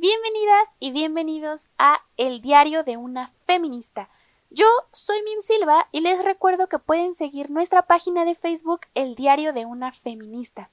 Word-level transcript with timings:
Bienvenidas 0.00 0.76
y 0.78 0.92
bienvenidos 0.92 1.70
a 1.76 2.04
El 2.16 2.40
Diario 2.40 2.84
de 2.84 2.96
una 2.96 3.26
Feminista. 3.26 4.08
Yo 4.48 4.64
soy 4.92 5.20
Mim 5.24 5.40
Silva 5.40 5.88
y 5.90 6.02
les 6.02 6.24
recuerdo 6.24 6.68
que 6.68 6.78
pueden 6.78 7.16
seguir 7.16 7.50
nuestra 7.50 7.82
página 7.82 8.24
de 8.24 8.36
Facebook 8.36 8.82
El 8.94 9.16
Diario 9.16 9.52
de 9.52 9.66
una 9.66 9.90
Feminista. 9.90 10.70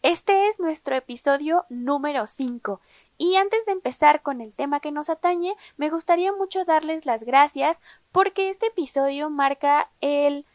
Este 0.00 0.48
es 0.48 0.58
nuestro 0.58 0.96
episodio 0.96 1.66
número 1.68 2.26
5 2.26 2.80
y 3.18 3.36
antes 3.36 3.66
de 3.66 3.72
empezar 3.72 4.22
con 4.22 4.40
el 4.40 4.54
tema 4.54 4.80
que 4.80 4.90
nos 4.90 5.10
atañe, 5.10 5.54
me 5.76 5.90
gustaría 5.90 6.32
mucho 6.32 6.64
darles 6.64 7.04
las 7.04 7.24
gracias 7.24 7.82
porque 8.10 8.48
este 8.48 8.68
episodio 8.68 9.28
marca 9.28 9.90
el 10.00 10.46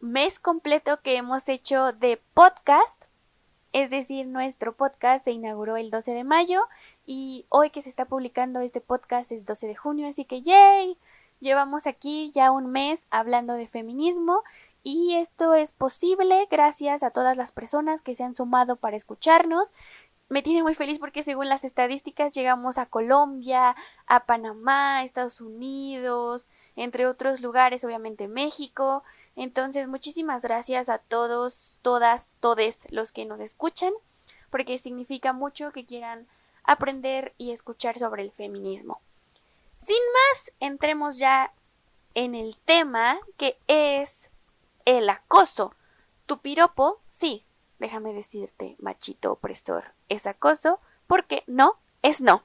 mes 0.00 0.40
completo 0.40 1.00
que 1.00 1.16
hemos 1.16 1.48
hecho 1.48 1.92
de 1.92 2.20
podcast 2.34 3.04
es 3.72 3.88
decir, 3.88 4.26
nuestro 4.26 4.74
podcast 4.74 5.24
se 5.24 5.30
inauguró 5.30 5.78
el 5.78 5.90
12 5.90 6.12
de 6.12 6.24
mayo 6.24 6.60
y 7.04 7.46
hoy 7.48 7.70
que 7.70 7.82
se 7.82 7.88
está 7.88 8.04
publicando 8.04 8.60
este 8.60 8.80
podcast 8.80 9.32
es 9.32 9.44
12 9.44 9.66
de 9.66 9.74
junio, 9.74 10.08
así 10.08 10.24
que 10.24 10.42
¡yay! 10.42 10.96
Llevamos 11.40 11.86
aquí 11.86 12.30
ya 12.32 12.52
un 12.52 12.66
mes 12.70 13.06
hablando 13.10 13.54
de 13.54 13.66
feminismo 13.66 14.42
y 14.84 15.14
esto 15.14 15.54
es 15.54 15.72
posible 15.72 16.46
gracias 16.50 17.02
a 17.02 17.10
todas 17.10 17.36
las 17.36 17.52
personas 17.52 18.02
que 18.02 18.14
se 18.14 18.24
han 18.24 18.34
sumado 18.34 18.76
para 18.76 18.96
escucharnos. 18.96 19.74
Me 20.28 20.42
tiene 20.42 20.62
muy 20.62 20.74
feliz 20.74 20.98
porque 20.98 21.22
según 21.22 21.48
las 21.48 21.64
estadísticas 21.64 22.32
llegamos 22.32 22.78
a 22.78 22.86
Colombia, 22.86 23.76
a 24.06 24.24
Panamá, 24.24 25.04
Estados 25.04 25.40
Unidos, 25.40 26.48
entre 26.74 27.06
otros 27.06 27.42
lugares, 27.42 27.84
obviamente 27.84 28.28
México. 28.28 29.02
Entonces, 29.36 29.88
muchísimas 29.88 30.42
gracias 30.42 30.88
a 30.88 30.98
todos, 30.98 31.80
todas, 31.82 32.38
todes 32.40 32.86
los 32.90 33.12
que 33.12 33.26
nos 33.26 33.40
escuchan, 33.40 33.92
porque 34.48 34.78
significa 34.78 35.32
mucho 35.32 35.70
que 35.70 35.84
quieran 35.84 36.26
aprender 36.64 37.34
y 37.38 37.52
escuchar 37.52 37.98
sobre 37.98 38.22
el 38.22 38.32
feminismo. 38.32 39.00
Sin 39.76 39.96
más, 40.14 40.52
entremos 40.60 41.18
ya 41.18 41.52
en 42.14 42.34
el 42.34 42.56
tema 42.56 43.18
que 43.36 43.58
es 43.66 44.32
el 44.84 45.08
acoso. 45.10 45.74
Tu 46.26 46.40
piropo, 46.40 47.00
sí, 47.08 47.44
déjame 47.78 48.12
decirte, 48.12 48.76
machito 48.78 49.32
opresor, 49.32 49.92
es 50.08 50.26
acoso, 50.26 50.80
porque 51.06 51.42
no 51.46 51.78
es 52.02 52.20
no. 52.20 52.44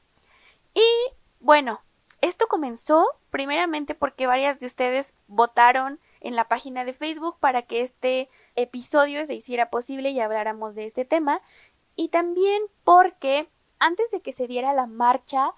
Y 0.73 1.13
bueno, 1.39 1.81
esto 2.21 2.47
comenzó 2.47 3.07
primeramente 3.29 3.93
porque 3.93 4.25
varias 4.25 4.59
de 4.59 4.65
ustedes 4.65 5.15
votaron 5.27 5.99
en 6.19 6.35
la 6.35 6.47
página 6.47 6.85
de 6.85 6.93
Facebook 6.93 7.37
para 7.39 7.61
que 7.61 7.81
este 7.81 8.29
episodio 8.55 9.25
se 9.25 9.35
hiciera 9.35 9.69
posible 9.69 10.09
y 10.09 10.19
habláramos 10.19 10.75
de 10.75 10.85
este 10.85 11.05
tema. 11.05 11.41
Y 11.95 12.09
también 12.09 12.63
porque 12.83 13.49
antes 13.79 14.11
de 14.11 14.21
que 14.21 14.33
se 14.33 14.47
diera 14.47 14.73
la 14.73 14.87
marcha 14.87 15.53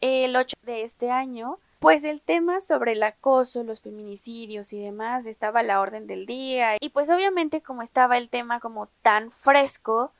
el 0.00 0.36
8 0.36 0.56
de 0.62 0.82
este 0.82 1.10
año, 1.10 1.58
pues 1.78 2.04
el 2.04 2.20
tema 2.20 2.60
sobre 2.60 2.92
el 2.92 3.02
acoso, 3.02 3.64
los 3.64 3.80
feminicidios 3.80 4.72
y 4.72 4.80
demás 4.80 5.26
estaba 5.26 5.60
a 5.60 5.64
la 5.64 5.80
orden 5.80 6.06
del 6.06 6.26
día. 6.26 6.76
Y 6.80 6.90
pues 6.90 7.08
obviamente 7.10 7.62
como 7.62 7.82
estaba 7.82 8.18
el 8.18 8.30
tema 8.30 8.60
como 8.60 8.88
tan 9.02 9.30
fresco, 9.30 10.12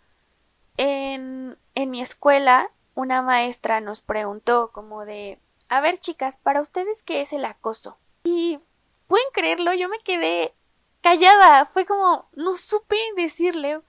en, 0.76 1.58
en 1.74 1.90
mi 1.90 2.00
escuela 2.00 2.70
una 2.94 3.22
maestra 3.22 3.80
nos 3.80 4.00
preguntó 4.00 4.70
como 4.72 5.04
de, 5.04 5.38
a 5.68 5.80
ver 5.80 5.98
chicas, 5.98 6.36
para 6.36 6.60
ustedes 6.60 7.02
qué 7.02 7.20
es 7.20 7.32
el 7.32 7.44
acoso. 7.44 7.98
Y 8.24 8.60
pueden 9.06 9.26
creerlo, 9.32 9.72
yo 9.74 9.88
me 9.88 9.98
quedé 9.98 10.54
callada. 11.00 11.66
Fue 11.66 11.86
como, 11.86 12.28
no 12.34 12.54
supe 12.54 12.96
decirle 13.16 13.80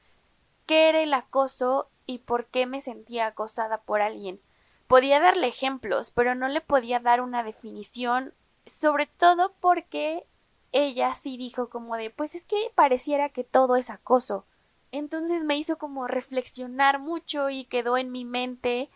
qué 0.65 0.89
era 0.89 1.01
el 1.01 1.13
acoso 1.13 1.90
y 2.11 2.19
por 2.19 2.47
qué 2.47 2.65
me 2.65 2.81
sentía 2.81 3.27
acosada 3.27 3.81
por 3.81 4.01
alguien. 4.01 4.41
Podía 4.87 5.19
darle 5.19 5.47
ejemplos, 5.47 6.11
pero 6.11 6.35
no 6.35 6.47
le 6.49 6.61
podía 6.61 6.99
dar 6.99 7.21
una 7.21 7.43
definición, 7.43 8.33
sobre 8.65 9.07
todo 9.07 9.53
porque 9.59 10.25
ella 10.71 11.13
sí 11.13 11.37
dijo 11.37 11.69
como 11.69 11.95
de, 11.95 12.09
pues 12.09 12.35
es 12.35 12.45
que 12.45 12.71
pareciera 12.75 13.29
que 13.29 13.43
todo 13.43 13.75
es 13.75 13.89
acoso. 13.89 14.45
Entonces 14.91 15.43
me 15.43 15.57
hizo 15.57 15.77
como 15.77 16.07
reflexionar 16.07 16.99
mucho 16.99 17.49
y 17.49 17.65
quedó 17.65 17.97
en 17.97 18.11
mi 18.11 18.25
mente 18.25 18.89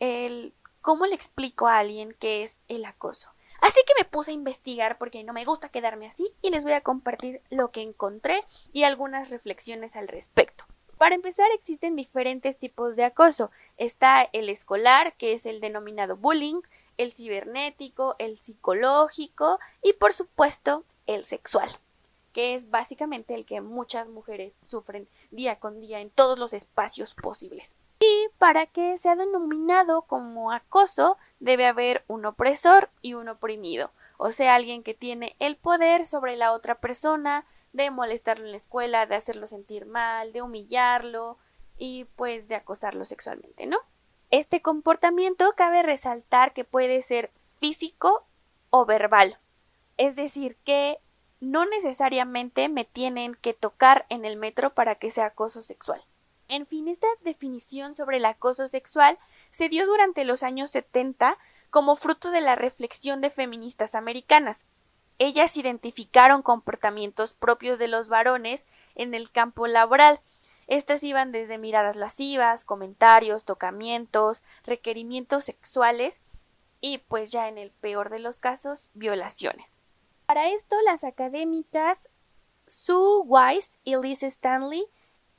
el 0.00 0.54
cómo 0.80 1.06
le 1.06 1.14
explico 1.14 1.66
a 1.66 1.78
alguien 1.78 2.14
qué 2.18 2.42
es 2.42 2.58
el 2.68 2.84
acoso. 2.84 3.30
Así 3.60 3.80
que 3.86 3.94
me 3.98 4.06
puse 4.06 4.30
a 4.30 4.34
investigar 4.34 4.98
porque 4.98 5.24
no 5.24 5.32
me 5.32 5.44
gusta 5.44 5.70
quedarme 5.70 6.06
así 6.06 6.34
y 6.42 6.50
les 6.50 6.64
voy 6.64 6.74
a 6.74 6.82
compartir 6.82 7.40
lo 7.48 7.70
que 7.70 7.80
encontré 7.80 8.44
y 8.72 8.82
algunas 8.84 9.30
reflexiones 9.30 9.96
al 9.96 10.06
respecto. 10.06 10.53
Para 11.04 11.16
empezar, 11.16 11.50
existen 11.52 11.96
diferentes 11.96 12.56
tipos 12.56 12.96
de 12.96 13.04
acoso. 13.04 13.50
Está 13.76 14.22
el 14.32 14.48
escolar, 14.48 15.12
que 15.18 15.34
es 15.34 15.44
el 15.44 15.60
denominado 15.60 16.16
bullying, 16.16 16.62
el 16.96 17.12
cibernético, 17.12 18.16
el 18.18 18.38
psicológico 18.38 19.58
y 19.82 19.92
por 19.92 20.14
supuesto 20.14 20.82
el 21.06 21.26
sexual, 21.26 21.68
que 22.32 22.54
es 22.54 22.70
básicamente 22.70 23.34
el 23.34 23.44
que 23.44 23.60
muchas 23.60 24.08
mujeres 24.08 24.58
sufren 24.66 25.06
día 25.30 25.58
con 25.58 25.78
día 25.78 26.00
en 26.00 26.08
todos 26.08 26.38
los 26.38 26.54
espacios 26.54 27.12
posibles. 27.12 27.76
Y 28.00 28.28
para 28.38 28.64
que 28.64 28.96
sea 28.96 29.14
denominado 29.14 30.06
como 30.06 30.52
acoso, 30.52 31.18
debe 31.38 31.66
haber 31.66 32.02
un 32.08 32.24
opresor 32.24 32.88
y 33.02 33.12
un 33.12 33.28
oprimido, 33.28 33.90
o 34.16 34.30
sea, 34.30 34.54
alguien 34.54 34.82
que 34.82 34.94
tiene 34.94 35.36
el 35.38 35.56
poder 35.56 36.06
sobre 36.06 36.36
la 36.36 36.52
otra 36.52 36.76
persona, 36.76 37.44
de 37.74 37.90
molestarlo 37.90 38.46
en 38.46 38.52
la 38.52 38.56
escuela, 38.56 39.04
de 39.04 39.16
hacerlo 39.16 39.46
sentir 39.46 39.84
mal, 39.84 40.32
de 40.32 40.40
humillarlo 40.40 41.36
y 41.76 42.04
pues 42.16 42.48
de 42.48 42.54
acosarlo 42.54 43.04
sexualmente, 43.04 43.66
¿no? 43.66 43.78
Este 44.30 44.62
comportamiento 44.62 45.52
cabe 45.56 45.82
resaltar 45.82 46.54
que 46.54 46.64
puede 46.64 47.02
ser 47.02 47.30
físico 47.42 48.26
o 48.70 48.86
verbal, 48.86 49.38
es 49.96 50.16
decir, 50.16 50.56
que 50.64 50.98
no 51.40 51.66
necesariamente 51.66 52.68
me 52.68 52.84
tienen 52.84 53.34
que 53.34 53.54
tocar 53.54 54.06
en 54.08 54.24
el 54.24 54.36
metro 54.36 54.72
para 54.72 54.94
que 54.94 55.10
sea 55.10 55.26
acoso 55.26 55.62
sexual. 55.62 56.02
En 56.46 56.66
fin, 56.66 56.88
esta 56.88 57.08
definición 57.22 57.96
sobre 57.96 58.18
el 58.18 58.24
acoso 58.24 58.68
sexual 58.68 59.18
se 59.50 59.68
dio 59.68 59.84
durante 59.86 60.24
los 60.24 60.42
años 60.42 60.70
70 60.70 61.38
como 61.70 61.96
fruto 61.96 62.30
de 62.30 62.40
la 62.40 62.54
reflexión 62.54 63.20
de 63.20 63.30
feministas 63.30 63.94
americanas. 63.94 64.66
Ellas 65.18 65.56
identificaron 65.56 66.42
comportamientos 66.42 67.34
propios 67.34 67.78
de 67.78 67.88
los 67.88 68.08
varones 68.08 68.66
en 68.94 69.14
el 69.14 69.30
campo 69.30 69.66
laboral. 69.66 70.20
Estas 70.66 71.02
iban 71.02 71.30
desde 71.30 71.58
miradas 71.58 71.96
lascivas, 71.96 72.64
comentarios, 72.64 73.44
tocamientos, 73.44 74.42
requerimientos 74.64 75.44
sexuales 75.44 76.20
y, 76.80 76.98
pues 76.98 77.32
ya 77.32 77.48
en 77.48 77.58
el 77.58 77.70
peor 77.70 78.10
de 78.10 78.18
los 78.18 78.40
casos, 78.40 78.90
violaciones. 78.94 79.78
Para 80.26 80.50
esto, 80.50 80.76
las 80.82 81.04
académicas 81.04 82.10
Sue 82.66 83.22
Weiss 83.24 83.78
y 83.84 83.96
Liz 83.96 84.22
Stanley 84.22 84.86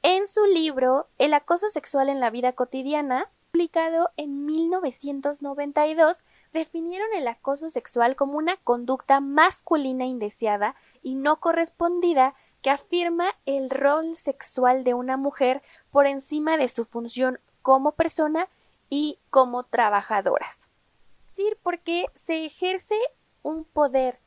en 0.03 0.27
su 0.27 0.45
libro 0.45 1.07
El 1.17 1.33
acoso 1.33 1.69
sexual 1.69 2.09
en 2.09 2.19
la 2.19 2.29
vida 2.29 2.53
cotidiana, 2.53 3.31
publicado 3.55 4.11
en 4.17 4.45
1992, 4.45 6.25
definieron 6.51 7.07
el 7.15 7.25
acoso 7.25 7.69
sexual 7.69 8.17
como 8.17 8.37
una 8.37 8.57
conducta 8.57 9.21
masculina 9.21 10.03
indeseada 10.03 10.75
y 11.01 11.15
no 11.15 11.39
correspondida 11.39 12.35
que 12.61 12.69
afirma 12.69 13.27
el 13.45 13.69
rol 13.69 14.17
sexual 14.17 14.83
de 14.83 14.93
una 14.93 15.15
mujer 15.15 15.61
por 15.89 16.05
encima 16.05 16.57
de 16.57 16.67
su 16.67 16.83
función 16.83 17.39
como 17.61 17.93
persona 17.93 18.49
y 18.89 19.19
como 19.29 19.63
trabajadoras. 19.63 20.67
Es 21.29 21.37
decir, 21.37 21.57
porque 21.63 22.07
se 22.13 22.43
ejerce 22.43 22.97
un 23.41 23.63
poder, 23.63 24.19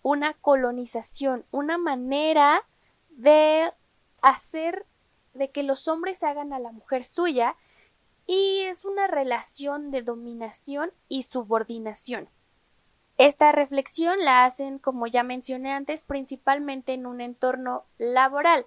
una 0.00 0.32
colonización, 0.32 1.44
una 1.50 1.76
manera 1.76 2.64
de 3.10 3.74
hacer 4.22 4.86
de 5.34 5.50
que 5.50 5.64
los 5.64 5.86
hombres 5.86 6.22
hagan 6.22 6.54
a 6.54 6.58
la 6.58 6.72
mujer 6.72 7.04
suya 7.04 7.56
y 8.26 8.60
es 8.60 8.84
una 8.84 9.06
relación 9.06 9.90
de 9.90 10.02
dominación 10.02 10.92
y 11.08 11.24
subordinación. 11.24 12.28
Esta 13.18 13.52
reflexión 13.52 14.18
la 14.24 14.44
hacen, 14.44 14.78
como 14.78 15.06
ya 15.06 15.22
mencioné 15.22 15.72
antes, 15.72 16.02
principalmente 16.02 16.94
en 16.94 17.06
un 17.06 17.20
entorno 17.20 17.84
laboral, 17.98 18.64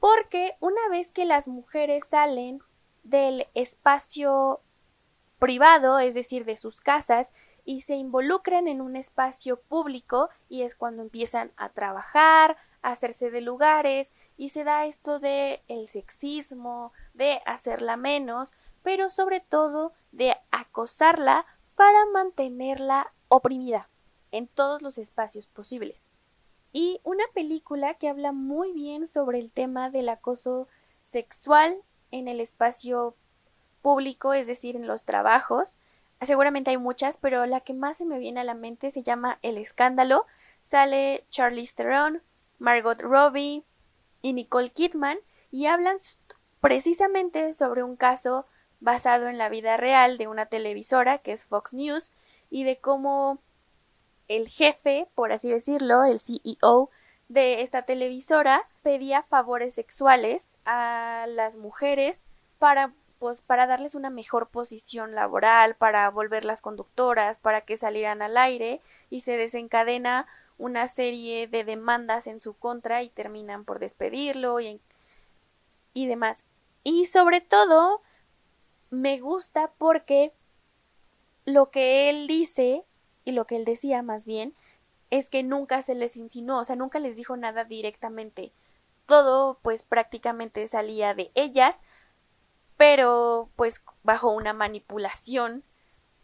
porque 0.00 0.56
una 0.60 0.88
vez 0.90 1.10
que 1.10 1.24
las 1.24 1.46
mujeres 1.46 2.08
salen 2.08 2.60
del 3.02 3.46
espacio 3.54 4.60
privado, 5.38 5.98
es 5.98 6.14
decir, 6.14 6.44
de 6.44 6.56
sus 6.56 6.80
casas, 6.80 7.32
y 7.64 7.82
se 7.82 7.94
involucran 7.96 8.66
en 8.66 8.80
un 8.80 8.96
espacio 8.96 9.60
público 9.60 10.30
y 10.48 10.62
es 10.62 10.74
cuando 10.74 11.02
empiezan 11.02 11.52
a 11.56 11.68
trabajar, 11.68 12.56
a 12.82 12.90
hacerse 12.90 13.30
de 13.30 13.40
lugares 13.40 14.14
y 14.36 14.48
se 14.48 14.64
da 14.64 14.86
esto 14.86 15.20
de 15.20 15.62
el 15.68 15.86
sexismo, 15.86 16.92
de 17.14 17.40
hacerla 17.46 17.96
menos, 17.96 18.54
pero 18.82 19.08
sobre 19.08 19.40
todo 19.40 19.92
de 20.10 20.36
acosarla 20.50 21.46
para 21.76 22.06
mantenerla 22.12 23.12
oprimida 23.28 23.88
en 24.30 24.48
todos 24.48 24.82
los 24.82 24.98
espacios 24.98 25.48
posibles. 25.48 26.10
Y 26.72 27.00
una 27.04 27.24
película 27.34 27.94
que 27.94 28.08
habla 28.08 28.32
muy 28.32 28.72
bien 28.72 29.06
sobre 29.06 29.38
el 29.38 29.52
tema 29.52 29.90
del 29.90 30.08
acoso 30.08 30.68
sexual 31.02 31.82
en 32.10 32.28
el 32.28 32.40
espacio 32.40 33.14
público, 33.82 34.32
es 34.32 34.46
decir, 34.46 34.76
en 34.76 34.86
los 34.86 35.04
trabajos. 35.04 35.76
Seguramente 36.20 36.70
hay 36.70 36.78
muchas, 36.78 37.18
pero 37.18 37.44
la 37.46 37.60
que 37.60 37.74
más 37.74 37.98
se 37.98 38.06
me 38.06 38.18
viene 38.18 38.40
a 38.40 38.44
la 38.44 38.54
mente 38.54 38.90
se 38.90 39.02
llama 39.02 39.38
El 39.42 39.58
escándalo. 39.58 40.26
Sale 40.62 41.24
Charlize 41.30 41.74
Theron, 41.74 42.22
Margot 42.58 43.00
Robbie 43.00 43.64
y 44.22 44.32
Nicole 44.32 44.70
Kidman 44.70 45.18
y 45.50 45.66
hablan 45.66 45.96
precisamente 46.60 47.52
sobre 47.52 47.82
un 47.82 47.96
caso 47.96 48.46
basado 48.82 49.28
en 49.28 49.38
la 49.38 49.48
vida 49.48 49.76
real 49.76 50.18
de 50.18 50.26
una 50.26 50.46
televisora 50.46 51.18
que 51.18 51.32
es 51.32 51.44
Fox 51.44 51.72
News 51.72 52.12
y 52.50 52.64
de 52.64 52.78
cómo 52.78 53.38
el 54.26 54.48
jefe, 54.48 55.06
por 55.14 55.32
así 55.32 55.50
decirlo, 55.50 56.04
el 56.04 56.18
CEO 56.18 56.90
de 57.28 57.62
esta 57.62 57.82
televisora, 57.82 58.68
pedía 58.82 59.22
favores 59.22 59.74
sexuales 59.74 60.58
a 60.64 61.26
las 61.28 61.56
mujeres 61.56 62.26
para 62.58 62.92
pues, 63.20 63.40
para 63.40 63.68
darles 63.68 63.94
una 63.94 64.10
mejor 64.10 64.48
posición 64.48 65.14
laboral, 65.14 65.76
para 65.76 66.10
volverlas 66.10 66.60
conductoras, 66.60 67.38
para 67.38 67.60
que 67.60 67.76
salieran 67.76 68.20
al 68.20 68.36
aire 68.36 68.80
y 69.10 69.20
se 69.20 69.36
desencadena 69.36 70.26
una 70.58 70.88
serie 70.88 71.46
de 71.46 71.62
demandas 71.62 72.26
en 72.26 72.40
su 72.40 72.54
contra 72.54 73.04
y 73.04 73.08
terminan 73.08 73.64
por 73.64 73.78
despedirlo 73.78 74.58
y, 74.58 74.80
y 75.94 76.08
demás. 76.08 76.42
Y 76.82 77.06
sobre 77.06 77.40
todo 77.40 78.02
me 78.92 79.18
gusta 79.20 79.72
porque 79.78 80.34
lo 81.46 81.70
que 81.70 82.10
él 82.10 82.26
dice 82.26 82.84
y 83.24 83.32
lo 83.32 83.46
que 83.46 83.56
él 83.56 83.64
decía 83.64 84.02
más 84.02 84.26
bien 84.26 84.54
es 85.10 85.30
que 85.30 85.42
nunca 85.42 85.80
se 85.80 85.94
les 85.94 86.16
insinuó, 86.18 86.60
o 86.60 86.64
sea, 86.64 86.76
nunca 86.76 86.98
les 86.98 87.16
dijo 87.16 87.36
nada 87.36 87.64
directamente. 87.64 88.52
Todo 89.06 89.58
pues 89.62 89.82
prácticamente 89.82 90.68
salía 90.68 91.14
de 91.14 91.30
ellas, 91.34 91.82
pero 92.76 93.48
pues 93.56 93.82
bajo 94.02 94.30
una 94.30 94.52
manipulación 94.52 95.64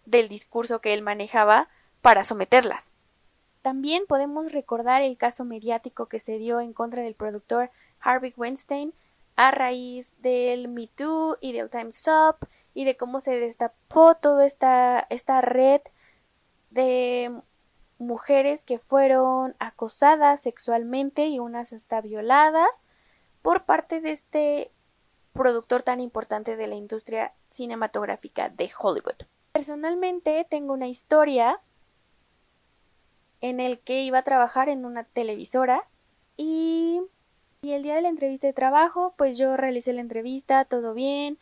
del 0.05 0.29
discurso 0.29 0.81
que 0.83 0.93
él 0.93 1.03
manejaba 1.03 1.69
para 2.03 2.23
someterlas. 2.23 2.93
También 3.63 4.05
podemos 4.07 4.53
recordar 4.53 5.01
el 5.01 5.17
caso 5.17 5.47
mediático 5.47 6.07
que 6.07 6.21
se 6.21 6.37
dio 6.37 6.61
en 6.61 6.75
contra 6.75 7.03
del 7.03 7.15
productor 7.15 7.71
Harvey 8.01 8.35
Weinstein 8.37 8.93
a 9.37 9.53
raíz 9.53 10.21
del 10.21 10.69
Me 10.69 10.87
Too 10.87 11.39
y 11.41 11.53
del 11.53 11.71
Time's 11.71 12.07
Up 12.09 12.47
y 12.75 12.85
de 12.85 12.97
cómo 12.97 13.21
se 13.21 13.39
destapó 13.39 14.15
toda 14.15 14.47
esta, 14.47 15.07
esta 15.11 15.41
red 15.41 15.81
de 16.71 17.33
mujeres 17.99 18.65
que 18.65 18.79
fueron 18.79 19.57
acosadas 19.59 20.43
sexualmente 20.43 21.27
y 21.27 21.39
unas 21.39 21.73
hasta 21.73 22.01
violadas 22.01 22.87
por 23.43 23.65
parte 23.65 24.01
de 24.01 24.13
este 24.13 24.71
productor 25.33 25.83
tan 25.83 26.01
importante 26.01 26.57
de 26.57 26.67
la 26.67 26.75
industria 26.75 27.33
cinematográfica 27.51 28.49
de 28.49 28.71
Hollywood. 28.79 29.27
Personalmente 29.53 30.47
tengo 30.49 30.73
una 30.73 30.89
historia 30.89 31.61
en 33.41 33.61
el 33.61 33.79
que 33.79 34.03
iba 34.03 34.19
a 34.19 34.25
trabajar 34.25 34.69
en 34.69 34.85
una 34.85 35.05
televisora 35.05 35.87
y, 36.37 37.01
y 37.63 37.73
el 37.73 37.83
día 37.83 37.95
de 37.95 38.03
la 38.03 38.09
entrevista 38.09 38.47
de 38.47 38.53
trabajo 38.53 39.15
pues 39.17 39.39
yo 39.39 39.57
realicé 39.57 39.93
la 39.93 40.01
entrevista, 40.01 40.65
todo 40.65 40.95
bien, 40.95 41.39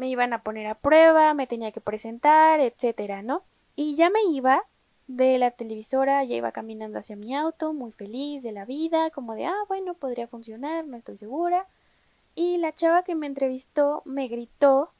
me 0.00 0.08
iban 0.08 0.32
a 0.32 0.42
poner 0.42 0.66
a 0.66 0.76
prueba, 0.76 1.34
me 1.34 1.46
tenía 1.46 1.72
que 1.72 1.82
presentar, 1.82 2.58
etcétera, 2.58 3.20
¿no? 3.20 3.42
Y 3.76 3.96
ya 3.96 4.08
me 4.08 4.22
iba 4.32 4.64
de 5.08 5.36
la 5.36 5.50
televisora, 5.50 6.24
ya 6.24 6.36
iba 6.36 6.52
caminando 6.52 6.98
hacia 6.98 7.16
mi 7.16 7.36
auto, 7.36 7.74
muy 7.74 7.92
feliz 7.92 8.42
de 8.42 8.52
la 8.52 8.64
vida, 8.64 9.10
como 9.10 9.34
de, 9.34 9.44
ah, 9.44 9.62
bueno, 9.68 9.92
podría 9.92 10.26
funcionar, 10.26 10.86
no 10.86 10.96
estoy 10.96 11.18
segura. 11.18 11.66
Y 12.34 12.56
la 12.56 12.74
chava 12.74 13.02
que 13.02 13.14
me 13.14 13.26
entrevistó 13.26 14.00
me 14.06 14.26
gritó, 14.26 14.90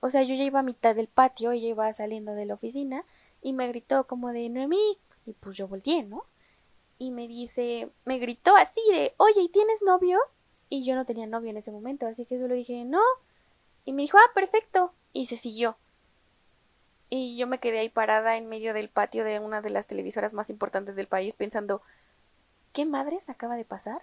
o 0.00 0.10
sea, 0.10 0.24
yo 0.24 0.34
ya 0.34 0.42
iba 0.42 0.58
a 0.58 0.64
mitad 0.64 0.96
del 0.96 1.06
patio, 1.06 1.52
ella 1.52 1.68
iba 1.68 1.92
saliendo 1.92 2.34
de 2.34 2.46
la 2.46 2.54
oficina, 2.54 3.04
y 3.40 3.52
me 3.52 3.68
gritó 3.68 4.08
como 4.08 4.32
de 4.32 4.48
Noemí, 4.48 4.98
y 5.26 5.32
pues 5.34 5.56
yo 5.56 5.68
volteé, 5.68 6.02
¿no? 6.02 6.24
Y 6.98 7.12
me 7.12 7.28
dice, 7.28 7.88
me 8.04 8.18
gritó 8.18 8.56
así 8.56 8.80
de, 8.90 9.14
oye, 9.18 9.42
¿y 9.42 9.48
tienes 9.48 9.80
novio? 9.82 10.18
Y 10.68 10.84
yo 10.84 10.96
no 10.96 11.04
tenía 11.04 11.28
novio 11.28 11.50
en 11.50 11.58
ese 11.58 11.70
momento, 11.70 12.08
así 12.08 12.26
que 12.26 12.36
solo 12.36 12.56
dije, 12.56 12.84
no. 12.84 13.00
Y 13.84 13.92
me 13.92 14.02
dijo, 14.02 14.18
ah, 14.18 14.30
perfecto. 14.34 14.92
Y 15.12 15.26
se 15.26 15.36
siguió. 15.36 15.76
Y 17.10 17.36
yo 17.36 17.46
me 17.46 17.60
quedé 17.60 17.80
ahí 17.80 17.88
parada 17.88 18.36
en 18.36 18.48
medio 18.48 18.74
del 18.74 18.88
patio 18.88 19.24
de 19.24 19.38
una 19.38 19.60
de 19.60 19.70
las 19.70 19.86
televisoras 19.86 20.34
más 20.34 20.50
importantes 20.50 20.96
del 20.96 21.06
país 21.06 21.34
pensando, 21.34 21.82
¿qué 22.72 22.86
madres 22.86 23.28
acaba 23.28 23.56
de 23.56 23.64
pasar? 23.64 24.02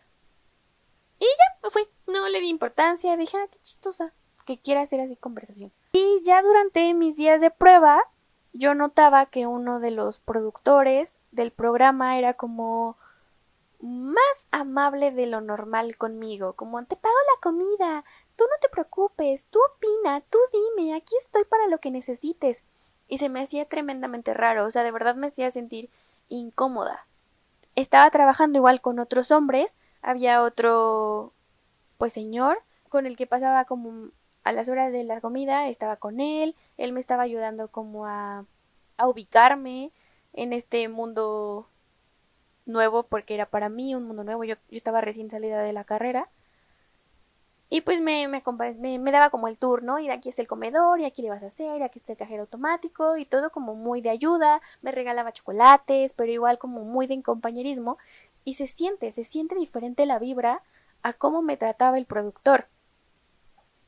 Y 1.19 1.25
ya 1.25 1.59
me 1.63 1.69
fui. 1.69 1.87
No 2.07 2.27
le 2.29 2.41
di 2.41 2.49
importancia. 2.49 3.17
Dije, 3.17 3.37
ah, 3.37 3.47
qué 3.51 3.59
chistosa. 3.61 4.13
Que 4.45 4.59
quiera 4.59 4.81
hacer 4.81 5.01
así 5.01 5.15
conversación. 5.15 5.71
Y 5.93 6.21
ya 6.23 6.41
durante 6.41 6.93
mis 6.93 7.17
días 7.17 7.41
de 7.41 7.51
prueba, 7.51 8.01
yo 8.53 8.73
notaba 8.75 9.25
que 9.25 9.45
uno 9.45 9.79
de 9.79 9.91
los 9.91 10.19
productores 10.19 11.19
del 11.31 11.51
programa 11.51 12.17
era 12.17 12.33
como 12.33 12.97
más 13.79 14.47
amable 14.51 15.11
de 15.11 15.25
lo 15.25 15.41
normal 15.41 15.97
conmigo, 15.97 16.53
como 16.53 16.83
te 16.85 16.95
pago 16.95 17.15
la 17.35 17.41
comida, 17.41 18.05
tú 18.35 18.43
no 18.45 18.59
te 18.61 18.69
preocupes, 18.69 19.45
tú 19.47 19.59
opina, 19.75 20.21
tú 20.29 20.37
dime, 20.77 20.95
aquí 20.95 21.15
estoy 21.19 21.45
para 21.45 21.67
lo 21.67 21.79
que 21.79 21.91
necesites. 21.91 22.63
Y 23.07 23.17
se 23.17 23.29
me 23.29 23.41
hacía 23.41 23.65
tremendamente 23.65 24.33
raro, 24.33 24.65
o 24.65 24.71
sea, 24.71 24.83
de 24.83 24.91
verdad 24.91 25.15
me 25.15 25.27
hacía 25.27 25.51
sentir 25.51 25.89
incómoda. 26.29 27.05
Estaba 27.75 28.09
trabajando 28.09 28.57
igual 28.59 28.81
con 28.81 28.99
otros 28.99 29.31
hombres, 29.31 29.77
había 30.01 30.41
otro 30.41 31.33
pues 31.97 32.13
señor 32.13 32.63
con 32.89 33.05
el 33.05 33.15
que 33.15 33.27
pasaba 33.27 33.65
como 33.65 34.09
a 34.43 34.51
las 34.51 34.69
horas 34.69 34.91
de 34.91 35.03
la 35.03 35.21
comida 35.21 35.67
estaba 35.67 35.97
con 35.97 36.19
él, 36.19 36.55
él 36.77 36.93
me 36.93 36.99
estaba 36.99 37.23
ayudando 37.23 37.67
como 37.67 38.07
a, 38.07 38.45
a 38.97 39.07
ubicarme 39.07 39.91
en 40.33 40.53
este 40.53 40.87
mundo 40.89 41.67
nuevo 42.65 43.03
porque 43.03 43.35
era 43.35 43.45
para 43.45 43.69
mí 43.69 43.93
un 43.93 44.03
mundo 44.03 44.23
nuevo, 44.23 44.43
yo, 44.43 44.55
yo 44.55 44.77
estaba 44.77 45.01
recién 45.01 45.29
salida 45.29 45.61
de 45.61 45.73
la 45.73 45.83
carrera 45.83 46.29
y 47.73 47.79
pues 47.79 48.01
me, 48.01 48.27
me, 48.27 48.99
me, 48.99 49.11
daba 49.11 49.29
como 49.29 49.47
el 49.47 49.57
turno, 49.57 49.97
y 49.97 50.07
de 50.07 50.11
aquí 50.11 50.27
está 50.27 50.41
el 50.41 50.47
comedor, 50.49 50.99
y 50.99 51.05
aquí 51.05 51.21
le 51.21 51.29
vas 51.29 51.41
a 51.41 51.45
hacer, 51.45 51.79
y 51.79 51.83
aquí 51.83 51.99
está 51.99 52.11
el 52.11 52.17
cajero 52.17 52.41
automático, 52.41 53.15
y 53.15 53.23
todo 53.23 53.49
como 53.49 53.75
muy 53.75 54.01
de 54.01 54.09
ayuda, 54.09 54.61
me 54.81 54.91
regalaba 54.91 55.31
chocolates, 55.31 56.11
pero 56.11 56.33
igual 56.33 56.59
como 56.59 56.83
muy 56.83 57.07
de 57.07 57.23
compañerismo, 57.23 57.97
y 58.43 58.55
se 58.55 58.67
siente, 58.67 59.13
se 59.13 59.23
siente 59.23 59.55
diferente 59.55 60.05
la 60.05 60.19
vibra 60.19 60.63
a 61.01 61.13
cómo 61.13 61.41
me 61.41 61.55
trataba 61.55 61.97
el 61.97 62.05
productor. 62.05 62.67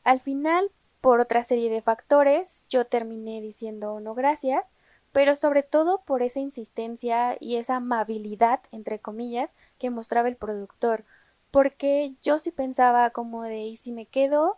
Al 0.05 0.21
final, 0.21 0.71
por 1.01 1.19
otra 1.19 1.43
serie 1.43 1.69
de 1.69 1.81
factores, 1.81 2.69
yo 2.69 2.85
terminé 2.85 3.41
diciendo 3.41 3.99
no 3.99 4.15
gracias, 4.15 4.71
pero 5.11 5.35
sobre 5.35 5.61
todo 5.61 6.03
por 6.05 6.21
esa 6.21 6.39
insistencia 6.39 7.35
y 7.41 7.57
esa 7.57 7.75
amabilidad, 7.75 8.61
entre 8.71 8.99
comillas, 8.99 9.57
que 9.77 9.89
mostraba 9.89 10.29
el 10.29 10.37
productor, 10.37 11.03
porque 11.53 12.15
yo 12.23 12.39
sí 12.39 12.49
pensaba 12.49 13.11
como 13.11 13.43
de 13.43 13.59
y 13.59 13.75
si 13.75 13.91
me 13.91 14.07
quedo, 14.07 14.57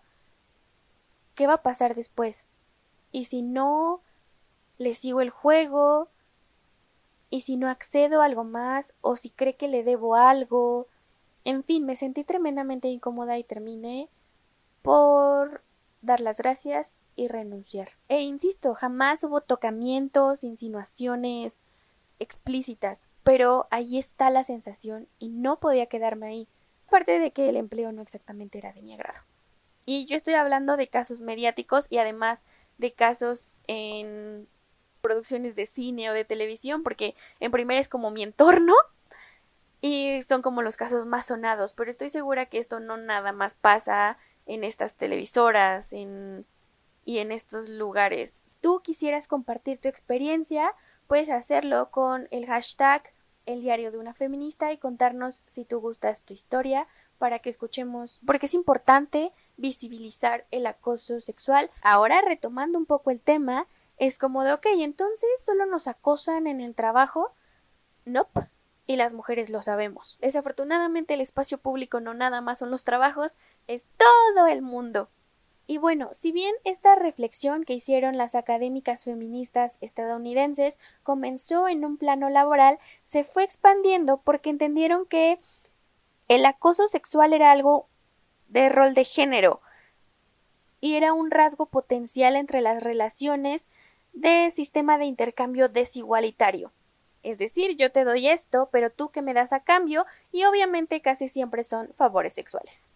¿qué 1.35 1.45
va 1.45 1.55
a 1.55 1.61
pasar 1.61 1.93
después? 1.93 2.45
Y 3.11 3.25
si 3.25 3.41
no 3.41 3.99
le 4.77 4.93
sigo 4.93 5.19
el 5.19 5.29
juego, 5.29 6.07
y 7.29 7.41
si 7.41 7.57
no 7.57 7.69
accedo 7.69 8.21
a 8.21 8.25
algo 8.25 8.45
más, 8.45 8.93
o 9.01 9.17
si 9.17 9.29
cree 9.29 9.57
que 9.57 9.67
le 9.67 9.83
debo 9.83 10.15
algo, 10.15 10.87
en 11.43 11.65
fin, 11.65 11.85
me 11.85 11.97
sentí 11.97 12.23
tremendamente 12.23 12.87
incómoda 12.87 13.37
y 13.37 13.43
terminé 13.43 14.07
por 14.81 15.63
dar 16.01 16.21
las 16.21 16.37
gracias 16.37 16.99
y 17.17 17.27
renunciar. 17.27 17.89
E 18.07 18.21
insisto, 18.21 18.73
jamás 18.73 19.21
hubo 19.25 19.41
tocamientos, 19.41 20.45
insinuaciones 20.45 21.61
explícitas, 22.19 23.09
pero 23.25 23.67
ahí 23.69 23.97
está 23.97 24.29
la 24.29 24.45
sensación 24.45 25.09
y 25.19 25.27
no 25.27 25.59
podía 25.59 25.87
quedarme 25.87 26.27
ahí, 26.27 26.47
aparte 26.95 27.19
de 27.19 27.31
que 27.31 27.49
el 27.49 27.57
empleo 27.57 27.91
no 27.91 28.01
exactamente 28.01 28.57
era 28.57 28.71
de 28.71 28.81
mi 28.81 28.93
agrado. 28.93 29.19
Y 29.85 30.05
yo 30.05 30.15
estoy 30.15 30.35
hablando 30.35 30.77
de 30.77 30.87
casos 30.87 31.21
mediáticos 31.21 31.87
y 31.89 31.97
además 31.97 32.45
de 32.77 32.93
casos 32.93 33.63
en 33.67 34.47
producciones 35.01 35.57
de 35.57 35.65
cine 35.65 36.09
o 36.09 36.13
de 36.13 36.23
televisión, 36.23 36.83
porque 36.83 37.13
en 37.41 37.51
primera 37.51 37.81
es 37.81 37.89
como 37.89 38.11
mi 38.11 38.23
entorno 38.23 38.73
y 39.81 40.21
son 40.21 40.41
como 40.41 40.61
los 40.61 40.77
casos 40.77 41.05
más 41.05 41.25
sonados, 41.25 41.73
pero 41.73 41.91
estoy 41.91 42.07
segura 42.07 42.45
que 42.45 42.59
esto 42.59 42.79
no 42.79 42.95
nada 42.95 43.33
más 43.33 43.55
pasa 43.55 44.17
en 44.45 44.63
estas 44.63 44.95
televisoras, 44.95 45.91
y 45.91 47.19
en 47.19 47.31
estos 47.31 47.67
lugares. 47.67 48.41
Si 48.45 48.55
tú 48.61 48.79
quisieras 48.81 49.27
compartir 49.27 49.79
tu 49.79 49.89
experiencia, 49.89 50.73
puedes 51.07 51.29
hacerlo 51.29 51.91
con 51.91 52.29
el 52.31 52.45
hashtag 52.45 53.03
el 53.45 53.61
diario 53.61 53.91
de 53.91 53.97
una 53.97 54.13
feminista 54.13 54.71
y 54.71 54.77
contarnos 54.77 55.43
si 55.47 55.65
tú 55.65 55.79
gustas 55.79 56.23
tu 56.23 56.33
historia 56.33 56.87
para 57.17 57.39
que 57.39 57.49
escuchemos, 57.49 58.19
porque 58.25 58.47
es 58.47 58.53
importante 58.53 59.31
visibilizar 59.57 60.45
el 60.51 60.67
acoso 60.67 61.21
sexual. 61.21 61.69
Ahora, 61.81 62.21
retomando 62.21 62.77
un 62.77 62.85
poco 62.85 63.11
el 63.11 63.21
tema, 63.21 63.67
es 63.97 64.17
como 64.17 64.43
de, 64.43 64.53
ok, 64.53 64.65
entonces 64.79 65.29
solo 65.43 65.65
nos 65.65 65.87
acosan 65.87 66.47
en 66.47 66.61
el 66.61 66.75
trabajo. 66.75 67.31
Nope. 68.05 68.49
Y 68.87 68.97
las 68.97 69.13
mujeres 69.13 69.49
lo 69.49 69.61
sabemos. 69.63 70.17
Desafortunadamente 70.21 71.15
el 71.15 71.21
espacio 71.21 71.57
público 71.57 72.01
no 72.01 72.13
nada 72.13 72.41
más 72.41 72.59
son 72.59 72.69
los 72.69 72.83
trabajos, 72.83 73.37
es 73.67 73.85
todo 73.97 74.47
el 74.47 74.61
mundo. 74.61 75.09
Y 75.67 75.79
bueno, 75.79 76.09
si 76.11 76.31
bien 76.31 76.53
esta 76.63 76.95
reflexión 76.95 77.63
que 77.63 77.73
hicieron 77.73 78.17
las 78.17 78.35
académicas 78.35 79.03
feministas 79.03 79.79
estadounidenses 79.81 80.79
comenzó 81.01 81.67
en 81.67 81.83
un 81.85 81.97
plano 81.97 82.29
laboral, 82.29 82.77
se 83.03 83.23
fue 83.23 83.43
expandiendo 83.43 84.17
porque 84.17 84.51
entendieron 84.51 85.05
que 85.07 85.39
el 86.27 86.45
acoso 86.45 86.87
sexual 86.87 87.33
era 87.33 87.51
algo 87.51 87.87
de 88.47 88.69
rol 88.69 88.93
de 88.93 89.05
género 89.05 89.61
y 90.81 90.95
era 90.95 91.13
un 91.13 91.31
rasgo 91.31 91.65
potencial 91.65 92.35
entre 92.35 92.61
las 92.61 92.83
relaciones 92.83 93.69
de 94.13 94.51
sistema 94.51 94.99
de 94.99 95.05
intercambio 95.05 95.67
desigualitario. 95.67 96.71
Es 97.23 97.39
decir, 97.39 97.75
yo 97.75 97.91
te 97.91 98.03
doy 98.03 98.27
esto, 98.27 98.69
pero 98.71 98.91
tú 98.91 99.09
que 99.09 99.23
me 99.23 99.33
das 99.33 99.51
a 99.51 99.61
cambio, 99.61 100.05
y 100.31 100.45
obviamente 100.45 101.01
casi 101.01 101.27
siempre 101.27 101.63
son 101.63 101.91
favores 101.95 102.35
sexuales 102.35 102.87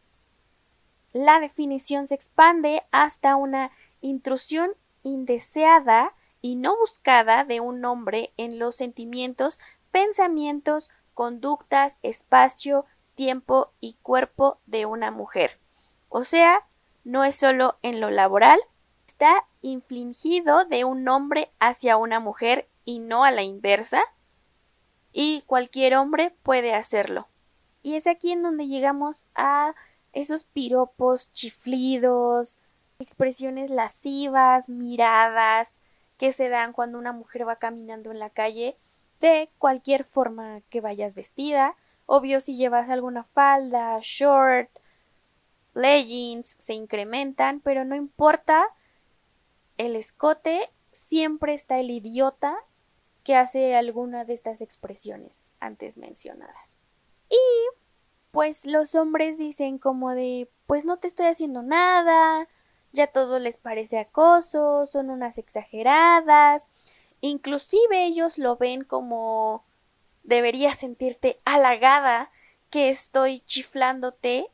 la 1.13 1.39
definición 1.39 2.07
se 2.07 2.15
expande 2.15 2.83
hasta 2.91 3.35
una 3.35 3.71
intrusión 4.01 4.71
indeseada 5.03 6.13
y 6.41 6.55
no 6.55 6.77
buscada 6.77 7.43
de 7.43 7.59
un 7.59 7.83
hombre 7.85 8.31
en 8.37 8.59
los 8.59 8.75
sentimientos, 8.75 9.59
pensamientos, 9.91 10.91
conductas, 11.13 11.99
espacio, 12.01 12.85
tiempo 13.15 13.71
y 13.81 13.97
cuerpo 14.01 14.59
de 14.65 14.85
una 14.85 15.11
mujer. 15.11 15.59
O 16.07 16.23
sea, 16.23 16.65
no 17.03 17.23
es 17.23 17.35
solo 17.35 17.77
en 17.81 17.99
lo 17.99 18.09
laboral, 18.09 18.59
está 19.07 19.45
infligido 19.61 20.65
de 20.65 20.85
un 20.85 21.07
hombre 21.09 21.51
hacia 21.59 21.97
una 21.97 22.19
mujer 22.19 22.69
y 22.85 22.99
no 22.99 23.23
a 23.23 23.31
la 23.31 23.41
inversa, 23.41 24.01
y 25.11 25.43
cualquier 25.47 25.95
hombre 25.95 26.33
puede 26.43 26.73
hacerlo. 26.73 27.27
Y 27.81 27.95
es 27.95 28.07
aquí 28.07 28.31
en 28.31 28.43
donde 28.43 28.67
llegamos 28.67 29.27
a 29.35 29.75
esos 30.13 30.43
piropos, 30.43 31.31
chiflidos, 31.33 32.57
expresiones 32.99 33.69
lascivas, 33.69 34.69
miradas 34.69 35.79
que 36.17 36.31
se 36.33 36.49
dan 36.49 36.73
cuando 36.73 36.97
una 36.97 37.13
mujer 37.13 37.47
va 37.47 37.55
caminando 37.55 38.11
en 38.11 38.19
la 38.19 38.29
calle 38.29 38.75
de 39.21 39.49
cualquier 39.57 40.03
forma 40.03 40.61
que 40.69 40.81
vayas 40.81 41.15
vestida. 41.15 41.75
Obvio 42.05 42.39
si 42.39 42.55
llevas 42.55 42.89
alguna 42.89 43.23
falda, 43.23 43.99
short, 44.01 44.69
leggings, 45.73 46.55
se 46.57 46.73
incrementan, 46.73 47.61
pero 47.61 47.85
no 47.85 47.95
importa 47.95 48.67
el 49.77 49.95
escote, 49.95 50.69
siempre 50.91 51.53
está 51.53 51.79
el 51.79 51.89
idiota 51.89 52.57
que 53.23 53.35
hace 53.35 53.75
alguna 53.75 54.25
de 54.25 54.33
estas 54.33 54.61
expresiones 54.61 55.53
antes 55.59 55.97
mencionadas. 55.97 56.77
Y 57.29 57.35
pues 58.39 58.65
los 58.65 58.95
hombres 58.95 59.37
dicen 59.37 59.79
como 59.79 60.15
de 60.15 60.49
pues 60.65 60.85
no 60.85 60.95
te 60.95 61.07
estoy 61.07 61.25
haciendo 61.25 61.61
nada, 61.61 62.47
ya 62.93 63.07
todo 63.07 63.37
les 63.37 63.57
parece 63.57 63.99
acoso, 63.99 64.85
son 64.85 65.09
unas 65.09 65.37
exageradas, 65.37 66.69
inclusive 67.19 68.05
ellos 68.05 68.37
lo 68.37 68.55
ven 68.55 68.85
como 68.85 69.65
deberías 70.23 70.77
sentirte 70.77 71.37
halagada 71.43 72.31
que 72.69 72.89
estoy 72.89 73.41
chiflándote 73.41 74.47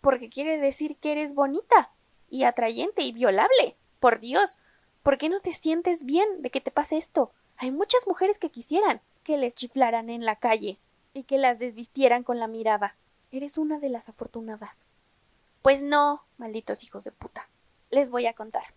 porque 0.00 0.28
quiere 0.28 0.58
decir 0.58 0.96
que 0.96 1.10
eres 1.10 1.34
bonita 1.34 1.90
y 2.30 2.44
atrayente 2.44 3.02
y 3.02 3.10
violable. 3.10 3.76
Por 3.98 4.20
Dios, 4.20 4.58
¿por 5.02 5.18
qué 5.18 5.28
no 5.28 5.40
te 5.40 5.52
sientes 5.52 6.04
bien 6.04 6.42
de 6.42 6.50
que 6.50 6.60
te 6.60 6.70
pase 6.70 6.96
esto? 6.96 7.32
Hay 7.56 7.72
muchas 7.72 8.06
mujeres 8.06 8.38
que 8.38 8.52
quisieran 8.52 9.00
que 9.24 9.36
les 9.36 9.52
chiflaran 9.52 10.10
en 10.10 10.24
la 10.24 10.36
calle 10.36 10.78
y 11.12 11.24
que 11.24 11.38
las 11.38 11.58
desvistieran 11.58 12.22
con 12.22 12.38
la 12.38 12.46
mirada. 12.46 12.94
Eres 13.32 13.58
una 13.58 13.78
de 13.78 13.88
las 13.88 14.08
afortunadas. 14.08 14.84
Pues 15.62 15.82
no, 15.82 16.24
malditos 16.38 16.84
hijos 16.84 17.04
de 17.04 17.12
puta. 17.12 17.48
Les 17.90 18.10
voy 18.10 18.26
a 18.26 18.34
contar 18.34 18.74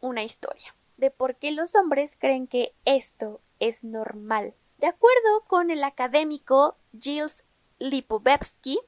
una 0.00 0.22
historia 0.22 0.74
de 0.96 1.10
por 1.10 1.36
qué 1.36 1.50
los 1.50 1.74
hombres 1.74 2.16
creen 2.16 2.46
que 2.46 2.74
esto 2.84 3.40
es 3.58 3.82
normal. 3.82 4.54
De 4.78 4.86
acuerdo 4.86 5.44
con 5.46 5.70
el 5.70 5.82
académico 5.84 6.76
Gilles 6.98 7.44
Lipovetsky, 7.78 8.80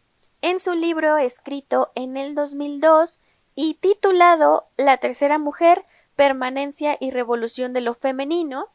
en 0.42 0.60
su 0.60 0.74
libro 0.74 1.16
escrito 1.16 1.90
en 1.94 2.16
el 2.16 2.34
2002 2.34 3.18
y 3.54 3.74
titulado 3.74 4.68
La 4.76 4.98
tercera 4.98 5.38
mujer, 5.38 5.84
permanencia 6.16 6.96
y 7.00 7.10
revolución 7.10 7.72
de 7.72 7.80
lo 7.80 7.94
femenino, 7.94 8.68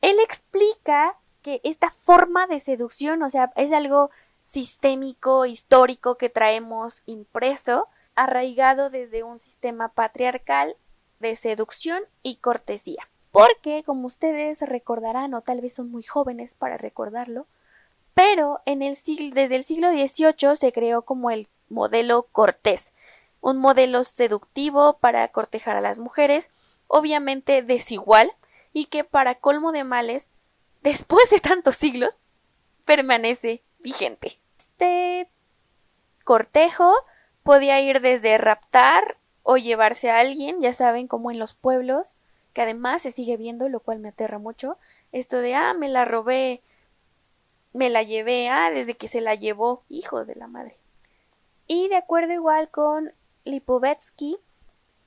él 0.00 0.16
explica 0.20 1.16
que 1.42 1.60
esta 1.62 1.90
forma 1.90 2.46
de 2.46 2.58
seducción, 2.58 3.22
o 3.22 3.30
sea, 3.30 3.52
es 3.54 3.70
algo 3.70 4.10
sistémico, 4.44 5.46
histórico 5.46 6.16
que 6.16 6.28
traemos 6.28 7.02
impreso, 7.06 7.88
arraigado 8.14 8.90
desde 8.90 9.22
un 9.22 9.38
sistema 9.38 9.88
patriarcal 9.88 10.76
de 11.20 11.36
seducción 11.36 12.02
y 12.22 12.36
cortesía. 12.36 13.08
Porque, 13.32 13.82
como 13.82 14.06
ustedes 14.06 14.60
recordarán, 14.60 15.34
o 15.34 15.40
tal 15.40 15.60
vez 15.60 15.74
son 15.74 15.90
muy 15.90 16.04
jóvenes 16.04 16.54
para 16.54 16.76
recordarlo, 16.76 17.46
pero 18.14 18.60
en 18.64 18.82
el 18.82 18.94
siglo, 18.94 19.34
desde 19.34 19.56
el 19.56 19.64
siglo 19.64 19.90
XVIII 19.90 20.56
se 20.56 20.72
creó 20.72 21.02
como 21.02 21.30
el 21.30 21.48
modelo 21.68 22.28
cortés, 22.30 22.92
un 23.40 23.58
modelo 23.58 24.04
seductivo 24.04 24.98
para 24.98 25.26
cortejar 25.28 25.76
a 25.76 25.80
las 25.80 25.98
mujeres, 25.98 26.50
obviamente 26.86 27.62
desigual, 27.62 28.30
y 28.72 28.86
que 28.86 29.02
para 29.04 29.34
colmo 29.34 29.72
de 29.72 29.84
males, 29.84 30.30
después 30.82 31.28
de 31.30 31.40
tantos 31.40 31.76
siglos, 31.76 32.30
permanece 32.84 33.62
vigente. 33.84 34.38
Este 34.58 35.28
cortejo 36.24 36.92
podía 37.44 37.80
ir 37.80 38.00
desde 38.00 38.36
raptar 38.38 39.18
o 39.44 39.56
llevarse 39.58 40.10
a 40.10 40.18
alguien, 40.18 40.60
ya 40.60 40.74
saben, 40.74 41.06
como 41.06 41.30
en 41.30 41.38
los 41.38 41.54
pueblos, 41.54 42.14
que 42.54 42.62
además 42.62 43.02
se 43.02 43.12
sigue 43.12 43.36
viendo, 43.36 43.68
lo 43.68 43.80
cual 43.80 44.00
me 44.00 44.08
aterra 44.08 44.38
mucho, 44.38 44.78
esto 45.12 45.38
de, 45.38 45.54
ah, 45.54 45.74
me 45.74 45.88
la 45.88 46.04
robé, 46.04 46.62
me 47.72 47.90
la 47.90 48.02
llevé, 48.02 48.48
ah, 48.48 48.70
desde 48.72 48.96
que 48.96 49.06
se 49.06 49.20
la 49.20 49.34
llevó, 49.34 49.84
hijo 49.88 50.24
de 50.24 50.34
la 50.34 50.48
madre. 50.48 50.76
Y 51.66 51.88
de 51.88 51.96
acuerdo 51.96 52.32
igual 52.32 52.70
con 52.70 53.12
Lipovetsky, 53.44 54.38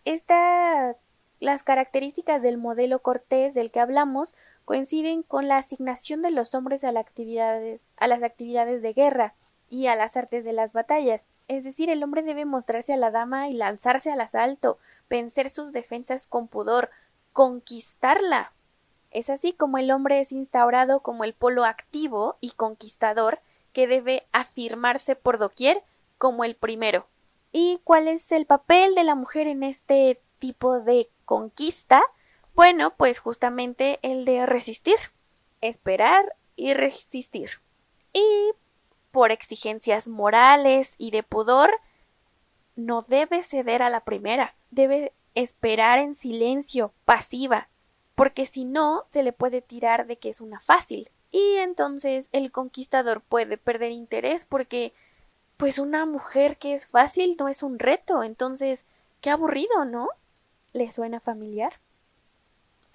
esta, 0.05 0.95
las 1.39 1.63
características 1.63 2.43
del 2.43 2.57
modelo 2.57 2.99
cortés 2.99 3.53
del 3.55 3.71
que 3.71 3.79
hablamos 3.79 4.35
coinciden 4.67 5.23
con 5.23 5.47
la 5.47 5.55
asignación 5.55 6.21
de 6.21 6.29
los 6.29 6.53
hombres 6.53 6.83
a, 6.83 6.91
las 6.91 7.05
actividades 7.05 8.81
de 8.81 8.93
guerra 8.93 9.33
y 9.69 9.87
a 9.87 9.95
las 9.95 10.17
artes 10.17 10.43
de 10.43 10.51
las 10.51 10.73
batallas. 10.73 11.29
Es 11.47 11.63
decir, 11.63 11.89
el 11.89 12.03
hombre 12.03 12.21
debe 12.21 12.43
mostrarse 12.43 12.93
a 12.93 12.97
la 12.97 13.09
dama 13.09 13.47
y 13.47 13.53
lanzarse 13.53 14.11
al 14.11 14.19
asalto, 14.19 14.77
vencer 15.09 15.49
sus 15.49 15.71
defensas 15.71 16.27
con 16.27 16.49
pudor, 16.49 16.89
conquistarla. 17.31 18.51
Es 19.09 19.29
así 19.29 19.53
como 19.53 19.77
el 19.77 19.89
hombre 19.89 20.19
es 20.19 20.33
instaurado 20.33 20.99
como 20.99 21.23
el 21.23 21.33
polo 21.33 21.63
activo 21.63 22.35
y 22.41 22.51
conquistador 22.51 23.39
que 23.71 23.87
debe 23.87 24.27
afirmarse 24.33 25.15
por 25.15 25.37
doquier 25.37 25.81
como 26.17 26.43
el 26.43 26.57
primero. 26.57 27.07
¿Y 27.53 27.79
cuál 27.85 28.09
es 28.09 28.33
el 28.33 28.45
papel 28.45 28.95
de 28.95 29.05
la 29.05 29.15
mujer 29.15 29.47
en 29.47 29.63
este 29.63 30.19
tipo 30.39 30.81
de 30.81 31.09
conquista? 31.23 32.03
Bueno, 32.57 32.95
pues 32.97 33.19
justamente 33.19 33.99
el 34.01 34.25
de 34.25 34.47
resistir, 34.47 34.97
esperar 35.61 36.35
y 36.55 36.73
resistir. 36.73 37.61
Y 38.13 38.51
por 39.11 39.31
exigencias 39.31 40.07
morales 40.07 40.95
y 40.97 41.11
de 41.11 41.21
pudor, 41.21 41.69
no 42.75 43.03
debe 43.03 43.43
ceder 43.43 43.83
a 43.83 43.91
la 43.91 44.03
primera, 44.03 44.55
debe 44.71 45.13
esperar 45.35 45.99
en 45.99 46.15
silencio, 46.15 46.93
pasiva, 47.05 47.69
porque 48.15 48.47
si 48.47 48.65
no, 48.65 49.05
se 49.11 49.21
le 49.21 49.33
puede 49.33 49.61
tirar 49.61 50.07
de 50.07 50.17
que 50.17 50.29
es 50.29 50.41
una 50.41 50.59
fácil. 50.59 51.11
Y 51.29 51.57
entonces 51.57 52.29
el 52.31 52.51
conquistador 52.51 53.21
puede 53.21 53.59
perder 53.59 53.91
interés 53.91 54.45
porque 54.45 54.93
pues 55.57 55.77
una 55.77 56.07
mujer 56.07 56.57
que 56.57 56.73
es 56.73 56.87
fácil 56.87 57.35
no 57.37 57.49
es 57.49 57.61
un 57.61 57.77
reto, 57.77 58.23
entonces 58.23 58.87
qué 59.21 59.29
aburrido, 59.29 59.85
¿no? 59.85 60.09
¿Le 60.73 60.89
suena 60.89 61.19
familiar? 61.19 61.79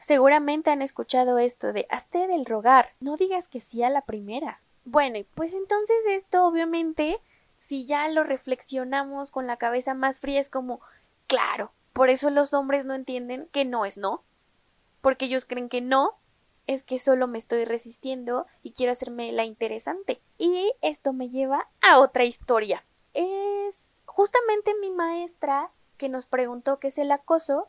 Seguramente 0.03 0.71
han 0.71 0.83
escuchado 0.83 1.39
esto 1.39 1.73
de 1.73 1.87
hazte 1.89 2.27
del 2.27 2.45
rogar, 2.45 2.91
no 2.99 3.17
digas 3.17 3.47
que 3.47 3.61
sí 3.61 3.85
a 3.85 3.89
la 3.89 4.03
primera. 4.03 4.61
Bueno, 4.85 5.21
pues 5.37 5.55
entonces 5.55 5.97
esto 6.09 6.45
obviamente, 6.45 7.21
si 7.61 7.87
ya 7.87 8.09
lo 8.09 8.25
reflexionamos 8.25 9.31
con 9.31 9.47
la 9.47 9.59
cabeza 9.59 9.95
más 9.95 10.19
fría, 10.19 10.41
es 10.41 10.51
como, 10.51 10.81
claro, 11.29 11.73
Por 11.93 12.09
eso 12.09 12.31
los 12.31 12.55
hombres 12.55 12.87
no 12.87 12.95
entienden 12.95 13.49
que 13.53 13.65
no 13.65 13.85
es 13.85 13.99
no, 13.99 14.25
porque 15.03 15.27
ellos 15.27 15.45
creen 15.45 15.69
que 15.69 15.83
no 15.83 16.17
es 16.67 16.83
que 16.83 16.99
solo 16.99 17.27
me 17.27 17.39
estoy 17.39 17.65
resistiendo 17.65 18.47
y 18.63 18.73
quiero 18.73 18.93
hacerme 18.93 19.31
la 19.33 19.45
interesante. 19.45 20.23
Y 20.39 20.73
esto 20.81 21.13
me 21.13 21.29
lleva 21.29 21.69
a 21.83 21.99
otra 21.99 22.25
historia. 22.25 22.85
Es 23.13 23.95
justamente 24.07 24.75
mi 24.81 24.91
maestra 24.91 25.71
que 25.97 26.09
nos 26.09 26.27
preguntó 26.27 26.79
qué 26.79 26.89
es 26.89 26.99
el 26.99 27.11
acoso. 27.11 27.69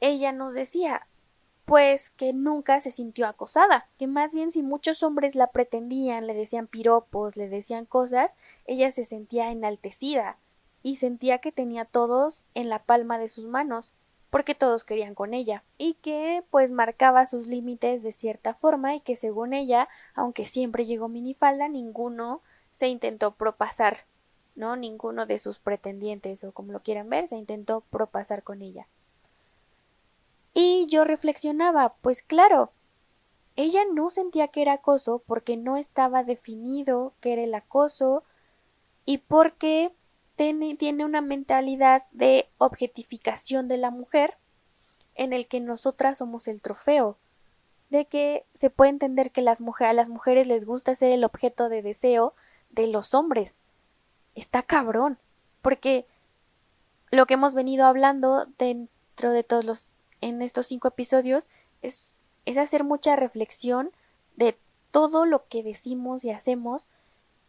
Ella 0.00 0.32
nos 0.32 0.54
decía, 0.54 1.06
pues 1.64 2.10
que 2.10 2.32
nunca 2.32 2.80
se 2.80 2.90
sintió 2.90 3.26
acosada, 3.26 3.88
que 3.98 4.06
más 4.06 4.32
bien 4.32 4.52
si 4.52 4.62
muchos 4.62 5.02
hombres 5.02 5.34
la 5.34 5.48
pretendían, 5.48 6.26
le 6.26 6.34
decían 6.34 6.66
piropos, 6.66 7.36
le 7.36 7.48
decían 7.48 7.86
cosas, 7.86 8.36
ella 8.66 8.90
se 8.90 9.04
sentía 9.04 9.50
enaltecida 9.50 10.36
y 10.82 10.96
sentía 10.96 11.38
que 11.38 11.52
tenía 11.52 11.84
todos 11.84 12.44
en 12.54 12.68
la 12.68 12.80
palma 12.80 13.18
de 13.18 13.28
sus 13.28 13.46
manos 13.46 13.94
porque 14.34 14.56
todos 14.56 14.82
querían 14.82 15.14
con 15.14 15.32
ella, 15.32 15.62
y 15.78 15.94
que 15.94 16.42
pues 16.50 16.72
marcaba 16.72 17.24
sus 17.24 17.46
límites 17.46 18.02
de 18.02 18.12
cierta 18.12 18.52
forma 18.52 18.96
y 18.96 19.00
que 19.00 19.14
según 19.14 19.52
ella, 19.52 19.88
aunque 20.12 20.44
siempre 20.44 20.86
llegó 20.86 21.08
minifalda, 21.08 21.68
ninguno 21.68 22.42
se 22.72 22.88
intentó 22.88 23.36
propasar, 23.36 24.06
¿no? 24.56 24.74
Ninguno 24.74 25.26
de 25.26 25.38
sus 25.38 25.60
pretendientes 25.60 26.42
o 26.42 26.50
como 26.50 26.72
lo 26.72 26.82
quieran 26.82 27.08
ver, 27.08 27.28
se 27.28 27.36
intentó 27.36 27.82
propasar 27.90 28.42
con 28.42 28.60
ella. 28.60 28.88
Y 30.54 30.86
yo 30.88 31.04
reflexionaba, 31.04 31.94
pues 32.00 32.22
claro, 32.22 32.70
ella 33.56 33.82
no 33.92 34.08
sentía 34.08 34.48
que 34.48 34.62
era 34.62 34.74
acoso 34.74 35.22
porque 35.26 35.56
no 35.56 35.76
estaba 35.76 36.24
definido 36.24 37.12
que 37.20 37.32
era 37.32 37.42
el 37.42 37.54
acoso 37.54 38.24
y 39.04 39.18
porque 39.18 39.92
tiene, 40.36 41.04
una 41.04 41.20
mentalidad 41.20 42.04
de 42.12 42.48
objetificación 42.58 43.68
de 43.68 43.76
la 43.76 43.90
mujer 43.90 44.36
en 45.14 45.32
el 45.32 45.46
que 45.46 45.60
nosotras 45.60 46.18
somos 46.18 46.48
el 46.48 46.62
trofeo, 46.62 47.18
de 47.90 48.06
que 48.06 48.44
se 48.54 48.70
puede 48.70 48.90
entender 48.90 49.30
que 49.30 49.42
las 49.42 49.62
a 49.78 49.92
las 49.92 50.08
mujeres 50.08 50.48
les 50.48 50.64
gusta 50.64 50.94
ser 50.94 51.12
el 51.12 51.22
objeto 51.22 51.68
de 51.68 51.82
deseo 51.82 52.34
de 52.70 52.88
los 52.88 53.14
hombres. 53.14 53.58
Está 54.34 54.64
cabrón, 54.64 55.18
porque 55.62 56.06
lo 57.12 57.26
que 57.26 57.34
hemos 57.34 57.54
venido 57.54 57.86
hablando 57.86 58.46
dentro 58.58 59.30
de 59.30 59.44
todos 59.44 59.64
los 59.64 59.90
en 60.24 60.40
estos 60.40 60.66
cinco 60.66 60.88
episodios 60.88 61.50
es, 61.82 62.24
es 62.46 62.56
hacer 62.56 62.82
mucha 62.82 63.14
reflexión 63.14 63.90
de 64.36 64.58
todo 64.90 65.26
lo 65.26 65.46
que 65.48 65.62
decimos 65.62 66.24
y 66.24 66.30
hacemos 66.30 66.88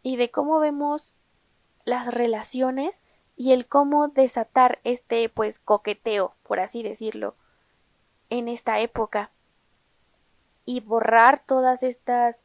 y 0.02 0.16
de 0.16 0.30
cómo 0.30 0.58
vemos 0.60 1.14
las 1.86 2.12
relaciones 2.12 3.00
y 3.34 3.52
el 3.52 3.66
cómo 3.66 4.08
desatar 4.08 4.78
este 4.84 5.28
pues 5.30 5.58
coqueteo, 5.58 6.34
por 6.42 6.60
así 6.60 6.82
decirlo, 6.82 7.34
en 8.28 8.46
esta 8.46 8.78
época 8.80 9.30
y 10.66 10.80
borrar 10.80 11.42
todas 11.46 11.82
estas 11.82 12.42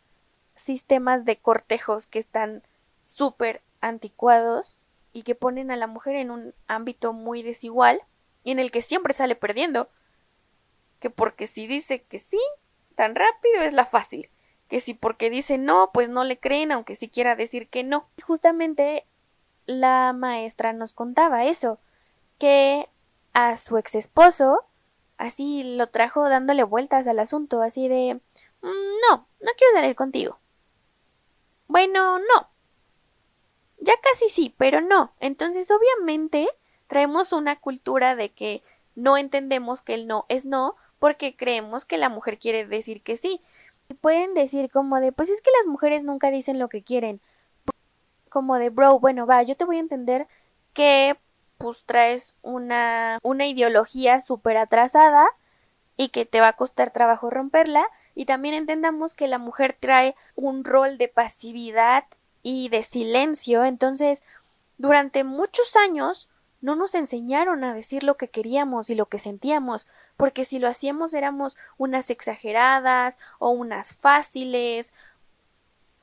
sistemas 0.55 1.25
de 1.25 1.37
cortejos 1.39 2.07
que 2.07 2.19
están 2.19 2.63
súper 3.05 3.61
anticuados 3.81 4.77
y 5.11 5.23
que 5.23 5.35
ponen 5.35 5.71
a 5.71 5.75
la 5.75 5.87
mujer 5.87 6.15
en 6.15 6.31
un 6.31 6.53
ámbito 6.67 7.11
muy 7.11 7.43
desigual 7.43 8.01
y 8.45 8.51
en 8.51 8.59
el 8.59 8.71
que 8.71 8.81
siempre 8.81 9.13
sale 9.13 9.35
perdiendo. 9.35 9.89
Que 11.01 11.09
porque 11.09 11.47
si 11.47 11.67
dice 11.67 12.03
que 12.03 12.19
sí, 12.19 12.39
tan 12.95 13.15
rápido 13.15 13.61
es 13.61 13.73
la 13.73 13.85
fácil. 13.85 14.29
Que 14.69 14.79
si 14.79 14.93
porque 14.93 15.29
dice 15.29 15.57
no, 15.57 15.91
pues 15.93 16.07
no 16.07 16.23
le 16.23 16.39
creen, 16.39 16.71
aunque 16.71 16.95
sí 16.95 17.09
quiera 17.09 17.35
decir 17.35 17.67
que 17.67 17.83
no. 17.83 18.07
Y 18.15 18.21
justamente 18.21 19.05
la 19.65 20.13
maestra 20.13 20.71
nos 20.71 20.93
contaba 20.93 21.43
eso, 21.43 21.79
que 22.39 22.87
a 23.33 23.57
su 23.57 23.77
ex 23.77 23.95
esposo 23.95 24.63
así 25.17 25.75
lo 25.75 25.87
trajo 25.87 26.27
dándole 26.29 26.63
vueltas 26.63 27.07
al 27.07 27.19
asunto, 27.19 27.61
así 27.61 27.87
de 27.87 28.15
mm, 28.61 29.09
no, 29.09 29.27
no 29.39 29.51
quiero 29.57 29.73
salir 29.73 29.95
contigo. 29.95 30.39
Bueno, 31.67 32.19
no. 32.19 32.49
Ya 33.79 33.93
casi 34.01 34.29
sí, 34.29 34.53
pero 34.57 34.81
no. 34.81 35.13
Entonces, 35.19 35.71
obviamente, 35.71 36.47
traemos 36.87 37.33
una 37.33 37.59
cultura 37.59 38.15
de 38.15 38.29
que 38.29 38.61
no 38.95 39.15
entendemos 39.17 39.81
que 39.81 39.93
el 39.93 40.07
no 40.07 40.25
es 40.27 40.45
no 40.45 40.75
porque 41.01 41.35
creemos 41.35 41.83
que 41.83 41.97
la 41.97 42.09
mujer 42.09 42.37
quiere 42.37 42.67
decir 42.67 43.01
que 43.01 43.17
sí. 43.17 43.41
Y 43.89 43.95
pueden 43.95 44.35
decir 44.35 44.69
como 44.69 44.99
de, 44.99 45.11
pues 45.11 45.31
es 45.31 45.41
que 45.41 45.49
las 45.57 45.65
mujeres 45.65 46.03
nunca 46.03 46.29
dicen 46.29 46.59
lo 46.59 46.69
que 46.69 46.83
quieren 46.83 47.21
como 48.29 48.59
de, 48.59 48.69
bro, 48.69 48.99
bueno, 48.99 49.25
va, 49.25 49.41
yo 49.41 49.57
te 49.57 49.65
voy 49.65 49.77
a 49.77 49.79
entender 49.79 50.27
que 50.73 51.17
pues 51.57 51.85
traes 51.85 52.35
una, 52.43 53.17
una 53.23 53.47
ideología 53.47 54.21
súper 54.21 54.57
atrasada 54.57 55.27
y 55.97 56.09
que 56.09 56.27
te 56.27 56.39
va 56.39 56.49
a 56.49 56.55
costar 56.55 56.91
trabajo 56.91 57.31
romperla. 57.31 57.83
Y 58.13 58.25
también 58.25 58.53
entendamos 58.53 59.15
que 59.15 59.27
la 59.27 59.39
mujer 59.39 59.75
trae 59.79 60.15
un 60.35 60.63
rol 60.63 60.99
de 60.99 61.07
pasividad 61.07 62.05
y 62.43 62.69
de 62.69 62.83
silencio 62.83 63.65
entonces 63.65 64.23
durante 64.77 65.23
muchos 65.23 65.75
años 65.75 66.29
no 66.61 66.75
nos 66.75 66.95
enseñaron 66.95 67.63
a 67.63 67.73
decir 67.73 68.03
lo 68.03 68.15
que 68.15 68.29
queríamos 68.29 68.89
y 68.89 68.95
lo 68.95 69.07
que 69.07 69.19
sentíamos, 69.19 69.87
porque 70.15 70.45
si 70.45 70.59
lo 70.59 70.67
hacíamos 70.67 71.13
éramos 71.13 71.57
unas 71.77 72.09
exageradas 72.09 73.19
o 73.39 73.49
unas 73.49 73.93
fáciles 73.93 74.93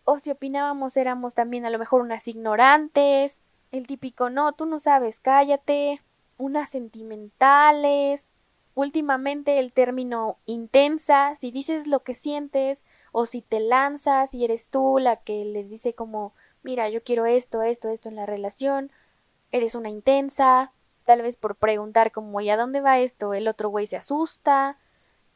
o 0.05 0.19
si 0.19 0.31
opinábamos 0.31 0.97
éramos 0.97 1.35
también 1.35 1.67
a 1.67 1.71
lo 1.71 1.79
mejor 1.79 2.01
unas 2.01 2.27
ignorantes, 2.29 3.43
el 3.73 3.87
típico 3.87 4.31
no, 4.31 4.53
tú 4.53 4.67
no 4.67 4.81
sabes, 4.81 5.21
cállate, 5.21 6.01
unas 6.39 6.71
sentimentales, 6.71 8.31
últimamente 8.75 9.59
el 9.59 9.73
término 9.73 10.39
intensa, 10.47 11.35
si 11.35 11.51
dices 11.51 11.87
lo 11.89 12.01
que 12.01 12.15
sientes 12.15 12.85
o 13.13 13.27
si 13.27 13.43
te 13.43 13.61
lanzas 13.61 14.35
y 14.35 14.45
eres 14.45 14.71
tú 14.71 14.99
la 14.99 15.17
que 15.17 15.45
le 15.45 15.65
dice 15.65 15.95
como 15.95 16.33
mira, 16.63 16.89
yo 16.89 17.03
quiero 17.03 17.27
esto, 17.27 17.63
esto, 17.63 17.89
esto 17.89 18.09
en 18.09 18.17
la 18.17 18.27
relación, 18.27 18.91
eres 19.53 19.75
una 19.75 19.89
intensa, 19.89 20.73
tal 21.05 21.23
vez 21.23 21.37
por 21.37 21.57
preguntar 21.57 22.13
como 22.13 22.41
¿y 22.41 22.51
a 22.51 22.57
dónde 22.57 22.81
va 22.81 22.99
esto? 22.99 23.35
el 23.35 23.49
otro 23.49 23.69
güey 23.69 23.87
se 23.87 23.97
asusta. 23.97 24.79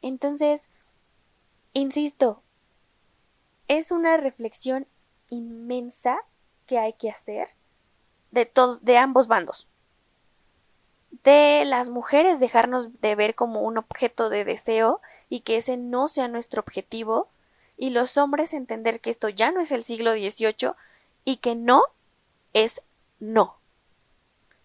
Entonces, 0.01 0.69
insisto, 1.73 2.41
es 3.67 3.91
una 3.91 4.17
reflexión 4.17 4.87
inmensa 5.29 6.19
que 6.67 6.77
hay 6.77 6.93
que 6.93 7.09
hacer 7.09 7.49
de 8.31 8.51
de 8.81 8.97
ambos 8.97 9.27
bandos. 9.27 9.67
De 11.23 11.63
las 11.65 11.89
mujeres 11.89 12.39
dejarnos 12.39 13.01
de 13.01 13.15
ver 13.15 13.35
como 13.35 13.61
un 13.61 13.77
objeto 13.77 14.29
de 14.29 14.43
deseo 14.43 14.99
y 15.29 15.41
que 15.41 15.57
ese 15.57 15.77
no 15.77 16.07
sea 16.07 16.27
nuestro 16.27 16.61
objetivo, 16.61 17.29
y 17.77 17.89
los 17.89 18.17
hombres 18.17 18.53
entender 18.53 18.99
que 18.99 19.09
esto 19.09 19.29
ya 19.29 19.51
no 19.51 19.59
es 19.59 19.71
el 19.71 19.83
siglo 19.83 20.13
XVIII 20.13 20.73
y 21.25 21.37
que 21.37 21.55
no 21.55 21.83
es 22.53 22.83
no. 23.19 23.57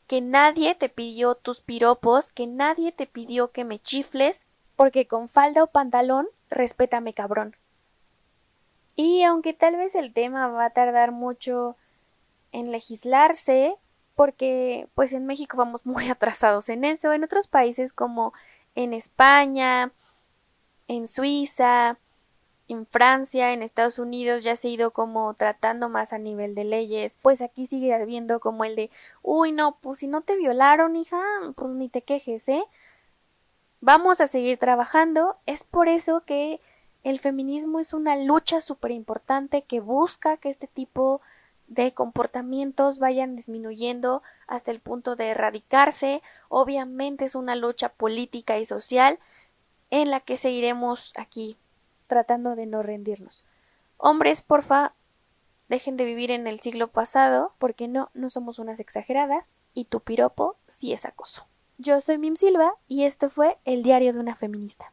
Que 0.08 0.20
nadie 0.20 0.74
te 0.74 0.88
pidió 0.88 1.36
tus 1.36 1.60
piropos, 1.60 2.32
que 2.32 2.48
nadie 2.48 2.90
te 2.90 3.06
pidió 3.06 3.52
que 3.52 3.64
me 3.64 3.78
chifles, 3.78 4.48
porque 4.74 5.06
con 5.06 5.28
falda 5.28 5.62
o 5.62 5.68
pantalón, 5.68 6.26
respétame 6.50 7.14
cabrón. 7.14 7.54
Y 8.96 9.22
aunque 9.22 9.54
tal 9.54 9.76
vez 9.76 9.94
el 9.94 10.12
tema 10.12 10.48
va 10.48 10.64
a 10.64 10.70
tardar 10.70 11.12
mucho 11.12 11.76
en 12.50 12.72
legislarse, 12.72 13.76
porque 14.16 14.88
pues 14.96 15.12
en 15.12 15.26
México 15.26 15.56
vamos 15.56 15.86
muy 15.86 16.08
atrasados 16.08 16.68
en 16.68 16.84
eso, 16.84 17.12
en 17.12 17.22
otros 17.22 17.46
países 17.46 17.92
como 17.92 18.32
en 18.74 18.92
España, 18.92 19.92
en 20.88 21.06
Suiza, 21.06 21.98
en 22.68 22.86
Francia, 22.86 23.52
en 23.52 23.62
Estados 23.62 23.98
Unidos 23.98 24.44
ya 24.44 24.54
se 24.54 24.68
ha 24.68 24.70
ido 24.70 24.90
como 24.92 25.32
tratando 25.34 25.88
más 25.88 26.12
a 26.12 26.18
nivel 26.18 26.54
de 26.54 26.64
leyes, 26.64 27.18
pues 27.22 27.40
aquí 27.40 27.66
sigue 27.66 27.94
habiendo 27.94 28.40
como 28.40 28.64
el 28.64 28.76
de, 28.76 28.90
uy, 29.22 29.52
no, 29.52 29.78
pues 29.80 29.98
si 29.98 30.08
no 30.08 30.20
te 30.20 30.36
violaron, 30.36 30.94
hija, 30.94 31.20
pues 31.56 31.70
ni 31.70 31.88
te 31.88 32.02
quejes, 32.02 32.48
¿eh? 32.48 32.64
Vamos 33.80 34.20
a 34.20 34.26
seguir 34.26 34.58
trabajando, 34.58 35.36
es 35.46 35.64
por 35.64 35.88
eso 35.88 36.24
que 36.24 36.60
el 37.04 37.18
feminismo 37.18 37.80
es 37.80 37.94
una 37.94 38.16
lucha 38.16 38.60
súper 38.60 38.90
importante 38.90 39.62
que 39.62 39.80
busca 39.80 40.36
que 40.36 40.48
este 40.48 40.66
tipo 40.66 41.20
de 41.68 41.92
comportamientos 41.92 42.98
vayan 42.98 43.36
disminuyendo 43.36 44.22
hasta 44.46 44.70
el 44.70 44.80
punto 44.80 45.16
de 45.16 45.28
erradicarse. 45.28 46.22
Obviamente 46.48 47.24
es 47.24 47.34
una 47.34 47.54
lucha 47.54 47.90
política 47.90 48.58
y 48.58 48.64
social 48.64 49.18
en 49.90 50.10
la 50.10 50.20
que 50.20 50.36
seguiremos 50.36 51.12
aquí 51.16 51.56
tratando 52.08 52.56
de 52.56 52.66
no 52.66 52.82
rendirnos. 52.82 53.46
Hombres, 53.96 54.42
porfa, 54.42 54.94
dejen 55.68 55.96
de 55.96 56.04
vivir 56.04 56.32
en 56.32 56.48
el 56.48 56.58
siglo 56.58 56.88
pasado, 56.88 57.52
porque 57.58 57.86
no, 57.86 58.10
no 58.14 58.30
somos 58.30 58.58
unas 58.58 58.80
exageradas, 58.80 59.56
y 59.74 59.84
tu 59.84 60.00
piropo 60.00 60.56
sí 60.66 60.92
es 60.92 61.04
acoso. 61.04 61.46
Yo 61.80 62.00
soy 62.00 62.18
Mim 62.18 62.34
Silva 62.34 62.74
y 62.88 63.04
esto 63.04 63.28
fue 63.28 63.58
el 63.64 63.84
diario 63.84 64.12
de 64.12 64.18
una 64.18 64.34
feminista. 64.34 64.92